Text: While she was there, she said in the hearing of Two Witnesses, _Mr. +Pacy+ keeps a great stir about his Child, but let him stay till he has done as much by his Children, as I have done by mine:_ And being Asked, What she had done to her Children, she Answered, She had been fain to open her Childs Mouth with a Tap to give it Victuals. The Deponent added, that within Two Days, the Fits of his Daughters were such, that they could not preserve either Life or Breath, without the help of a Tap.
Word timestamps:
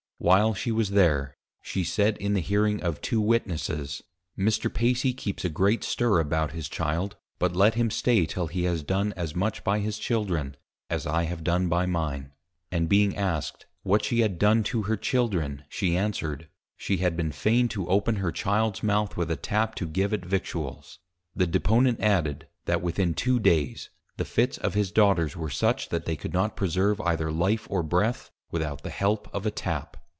While 0.23 0.53
she 0.53 0.71
was 0.71 0.91
there, 0.91 1.35
she 1.63 1.83
said 1.83 2.15
in 2.19 2.35
the 2.35 2.41
hearing 2.41 2.79
of 2.83 3.01
Two 3.01 3.19
Witnesses, 3.19 4.03
_Mr. 4.37 4.71
+Pacy+ 4.71 5.13
keeps 5.13 5.43
a 5.43 5.49
great 5.49 5.83
stir 5.83 6.19
about 6.19 6.51
his 6.51 6.69
Child, 6.69 7.15
but 7.39 7.55
let 7.55 7.73
him 7.73 7.89
stay 7.89 8.27
till 8.27 8.45
he 8.45 8.65
has 8.65 8.83
done 8.83 9.15
as 9.17 9.33
much 9.35 9.63
by 9.63 9.79
his 9.79 9.97
Children, 9.97 10.55
as 10.91 11.07
I 11.07 11.23
have 11.23 11.43
done 11.43 11.69
by 11.69 11.87
mine:_ 11.87 12.33
And 12.71 12.87
being 12.87 13.17
Asked, 13.17 13.65
What 13.81 14.05
she 14.05 14.19
had 14.19 14.37
done 14.37 14.61
to 14.65 14.83
her 14.83 14.95
Children, 14.95 15.63
she 15.69 15.97
Answered, 15.97 16.47
She 16.77 16.97
had 16.97 17.17
been 17.17 17.31
fain 17.31 17.67
to 17.69 17.87
open 17.87 18.17
her 18.17 18.31
Childs 18.31 18.83
Mouth 18.83 19.17
with 19.17 19.31
a 19.31 19.35
Tap 19.35 19.73
to 19.77 19.87
give 19.87 20.13
it 20.13 20.23
Victuals. 20.23 20.99
The 21.35 21.47
Deponent 21.47 21.99
added, 21.99 22.47
that 22.65 22.83
within 22.83 23.15
Two 23.15 23.39
Days, 23.39 23.89
the 24.17 24.25
Fits 24.25 24.59
of 24.59 24.75
his 24.75 24.91
Daughters 24.91 25.35
were 25.35 25.49
such, 25.49 25.89
that 25.89 26.05
they 26.05 26.15
could 26.15 26.31
not 26.31 26.55
preserve 26.55 27.01
either 27.01 27.31
Life 27.31 27.65
or 27.71 27.81
Breath, 27.81 28.29
without 28.51 28.83
the 28.83 28.89
help 28.91 29.27
of 29.33 29.47
a 29.47 29.51
Tap. 29.51 29.97